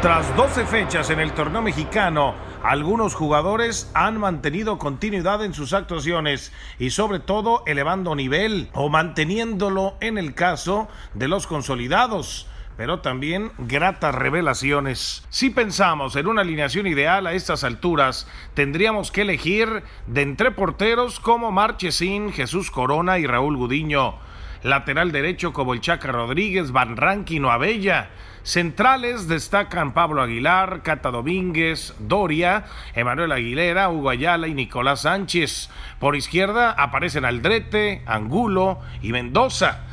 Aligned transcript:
Tras 0.00 0.36
12 0.36 0.64
fechas 0.66 1.10
en 1.10 1.18
el 1.18 1.32
torneo 1.32 1.60
mexicano, 1.60 2.36
algunos 2.62 3.16
jugadores 3.16 3.90
han 3.94 4.16
mantenido 4.20 4.78
continuidad 4.78 5.44
en 5.44 5.52
sus 5.52 5.72
actuaciones 5.72 6.52
y 6.78 6.90
sobre 6.90 7.18
todo 7.18 7.64
elevando 7.66 8.14
nivel 8.14 8.70
o 8.74 8.88
manteniéndolo 8.90 9.96
en 10.00 10.16
el 10.16 10.34
caso 10.34 10.86
de 11.14 11.26
los 11.26 11.48
consolidados 11.48 12.46
pero 12.76 13.00
también 13.00 13.50
gratas 13.58 14.14
revelaciones. 14.14 15.26
Si 15.30 15.50
pensamos 15.50 16.14
en 16.14 16.28
una 16.28 16.42
alineación 16.42 16.86
ideal 16.86 17.26
a 17.26 17.32
estas 17.32 17.64
alturas, 17.64 18.28
tendríamos 18.54 19.10
que 19.10 19.22
elegir 19.22 19.82
de 20.06 20.22
entre 20.22 20.52
porteros 20.52 21.18
como 21.18 21.50
Marchesín, 21.50 22.32
Jesús 22.32 22.70
Corona 22.70 23.18
y 23.18 23.26
Raúl 23.26 23.56
Gudiño. 23.56 24.14
Lateral 24.62 25.12
derecho 25.12 25.52
como 25.52 25.72
el 25.72 25.80
Chaca 25.80 26.10
Rodríguez, 26.10 26.72
Van 26.72 26.96
Rankin 26.96 27.44
o 27.44 27.50
Abella. 27.50 28.10
Centrales 28.42 29.28
destacan 29.28 29.92
Pablo 29.92 30.22
Aguilar, 30.22 30.82
Cata 30.82 31.10
Domínguez, 31.10 31.94
Doria, 31.98 32.64
Emanuel 32.94 33.32
Aguilera, 33.32 33.90
Hugo 33.90 34.10
Ayala 34.10 34.48
y 34.48 34.54
Nicolás 34.54 35.02
Sánchez. 35.02 35.70
Por 36.00 36.16
izquierda 36.16 36.72
aparecen 36.72 37.24
Aldrete, 37.24 38.02
Angulo 38.06 38.80
y 39.02 39.12
Mendoza. 39.12 39.84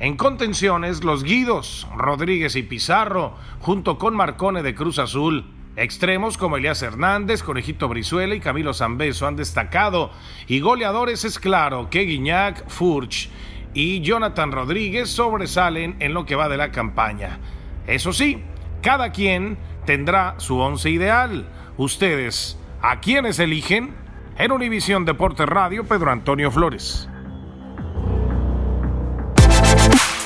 En 0.00 0.16
contenciones, 0.16 1.04
los 1.04 1.22
Guidos, 1.22 1.86
Rodríguez 1.96 2.56
y 2.56 2.62
Pizarro, 2.62 3.36
junto 3.60 3.98
con 3.98 4.16
Marcone 4.16 4.62
de 4.62 4.74
Cruz 4.74 4.98
Azul. 4.98 5.44
Extremos 5.76 6.38
como 6.38 6.56
Elías 6.56 6.82
Hernández, 6.82 7.42
Conejito 7.42 7.88
Brizuela 7.88 8.34
y 8.34 8.40
Camilo 8.40 8.74
Zambeso 8.74 9.26
han 9.26 9.36
destacado. 9.36 10.12
Y 10.46 10.60
goleadores 10.60 11.24
es 11.24 11.38
claro 11.38 11.90
que 11.90 12.02
Guiñac, 12.02 12.68
Furch 12.68 13.28
y 13.74 14.00
Jonathan 14.00 14.52
Rodríguez 14.52 15.10
sobresalen 15.10 15.96
en 15.98 16.14
lo 16.14 16.24
que 16.24 16.36
va 16.36 16.48
de 16.48 16.56
la 16.56 16.70
campaña. 16.70 17.40
Eso 17.86 18.12
sí, 18.12 18.42
cada 18.80 19.10
quien 19.10 19.58
tendrá 19.84 20.36
su 20.38 20.58
once 20.58 20.88
ideal. 20.88 21.48
Ustedes, 21.76 22.56
¿a 22.80 23.00
quiénes 23.00 23.38
eligen? 23.38 23.94
En 24.38 24.52
Univisión 24.52 25.04
Deportes 25.04 25.46
Radio, 25.46 25.84
Pedro 25.84 26.10
Antonio 26.10 26.50
Flores. 26.50 27.08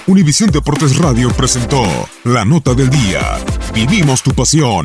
Univisión 0.06 0.50
Deportes 0.50 0.96
Radio 0.96 1.28
presentó 1.30 1.82
La 2.24 2.44
Nota 2.44 2.72
del 2.72 2.88
Día. 2.88 3.20
Vivimos 3.74 4.22
tu 4.22 4.32
pasión. 4.32 4.84